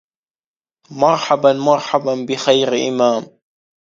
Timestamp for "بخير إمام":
2.29-3.23